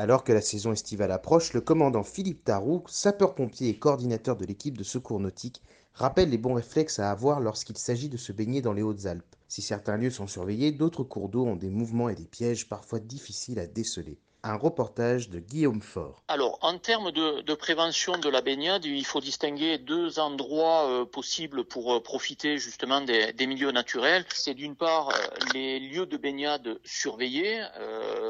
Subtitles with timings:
[0.00, 4.78] Alors que la saison estivale approche, le commandant Philippe Tarou, sapeur-pompier et coordinateur de l'équipe
[4.78, 5.60] de secours nautique,
[5.92, 9.34] rappelle les bons réflexes à avoir lorsqu'il s'agit de se baigner dans les Hautes-Alpes.
[9.48, 13.00] Si certains lieux sont surveillés, d'autres cours d'eau ont des mouvements et des pièges parfois
[13.00, 14.20] difficiles à déceler.
[14.44, 16.22] Un reportage de Guillaume Faure.
[16.28, 21.64] Alors, en termes de, prévention de la baignade, il faut distinguer deux endroits euh, possibles
[21.64, 24.24] pour euh, profiter justement des, milieux naturels.
[24.32, 25.14] C'est d'une part euh,
[25.54, 27.64] les lieux de baignade surveillés,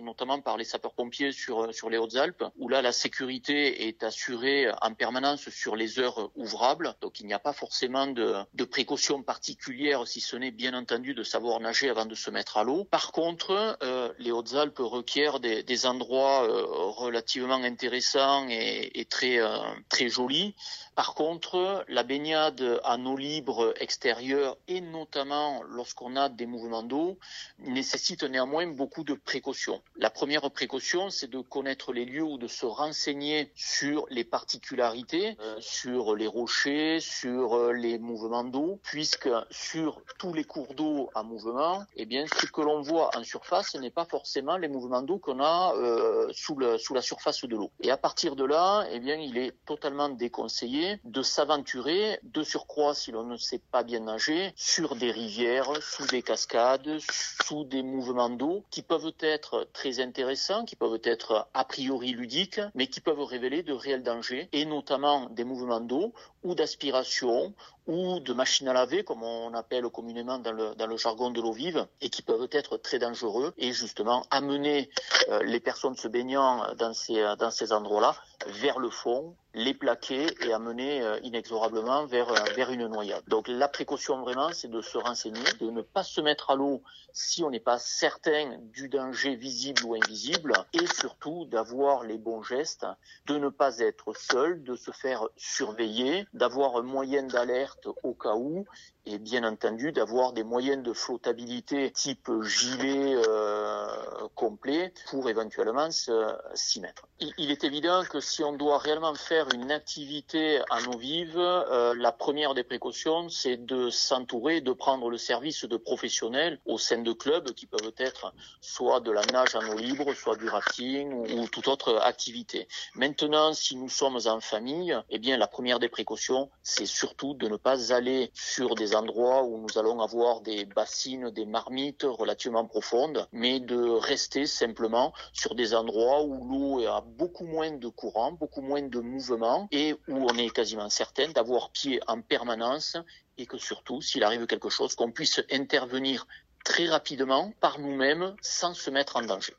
[0.00, 4.94] notamment par les sapeurs-pompiers sur, sur les Hautes-Alpes, où là la sécurité est assurée en
[4.94, 6.94] permanence sur les heures ouvrables.
[7.02, 11.24] Donc, il n'y a pas forcément de, précautions particulières, si ce n'est bien entendu de
[11.24, 12.84] savoir nager avant de se mettre à l'eau.
[12.84, 13.78] Par contre,
[14.18, 20.54] les Hautes-Alpes requièrent des, des endroit euh, relativement intéressant et, très, euh, très joli.
[20.94, 27.18] Par contre, la baignade en eau libre extérieure et notamment lorsqu'on a des mouvements d'eau
[27.58, 29.80] nécessite néanmoins beaucoup de précautions.
[29.96, 35.36] La première précaution, c'est de connaître les lieux ou de se renseigner sur les particularités,
[35.40, 41.24] euh, sur les rochers, sur les mouvements d'eau, puisque sur tous les cours d'eau en
[41.24, 45.18] mouvement, eh bien, ce que l'on voit en surface n'est pas forcément les mouvements d'eau
[45.18, 47.70] qu'on a euh, sous, sous la surface de l'eau.
[47.80, 52.94] Et à partir de là, eh bien, il est totalement déconseillé de s'aventurer, de surcroît
[52.94, 56.98] si l'on ne sait pas bien nager, sur des rivières, sous des cascades,
[57.44, 62.60] sous des mouvements d'eau qui peuvent être très intéressants, qui peuvent être a priori ludiques,
[62.74, 67.54] mais qui peuvent révéler de réels dangers, et notamment des mouvements d'eau ou d'aspiration
[67.86, 71.40] ou de machines à laver, comme on appelle communément dans le, dans le jargon de
[71.40, 74.90] l'eau vive, et qui peuvent être très dangereux et justement amener
[75.28, 78.14] euh, les personnes se baignant dans ces, dans ces endroits-là
[78.46, 83.22] vers le fond, les plaquer et amener euh, inexorablement vers, euh, vers une noyade.
[83.26, 86.82] Donc la précaution vraiment, c'est de se renseigner, de ne pas se mettre à l'eau
[87.12, 92.42] si on n'est pas certain du danger visible ou invisible, et surtout d'avoir les bons
[92.42, 92.86] gestes,
[93.26, 98.34] de ne pas être seul, de se faire surveiller, d'avoir un moyen d'alerte au cas
[98.36, 98.64] où,
[99.06, 103.86] et bien entendu d'avoir des moyens de flottabilité type gilet euh,
[104.34, 107.08] complet pour éventuellement s'y mettre.
[107.38, 111.94] Il, est évident que si on doit réellement faire une activité en eau vive, euh,
[111.98, 116.98] la première des précautions, c'est de s'entourer, de prendre le service de professionnels au sein
[116.98, 121.12] de clubs qui peuvent être soit de la nage en eau libre, soit du rafting
[121.12, 122.68] ou, toute autre activité.
[122.94, 127.48] Maintenant, si nous sommes en famille, eh bien la première des précautions, c'est surtout de
[127.48, 132.64] ne pas aller sur des endroits où nous allons avoir des bassines, des marmites relativement
[132.64, 137.88] profondes, mais de rester simplement sur des endroits où l'eau a beaucoup moins de
[138.30, 142.96] beaucoup moins de mouvement et où on est quasiment certain d'avoir pied en permanence
[143.38, 146.26] et que surtout, s'il arrive quelque chose, qu'on puisse intervenir
[146.64, 149.54] très rapidement par nous-mêmes sans se mettre en danger.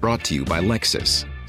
[0.00, 1.24] Brought to you by Lexus.